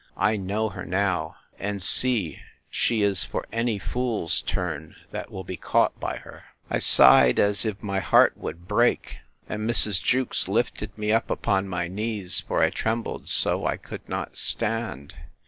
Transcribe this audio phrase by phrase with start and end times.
[0.17, 2.39] I know her now, and see
[2.71, 6.45] she is for any fool's turn, that will be caught by her.
[6.71, 10.01] I sighed, as if my heart would break!—And Mrs.
[10.01, 15.13] Jewkes lifted me up upon my knees; for I trembled so, I could not stand.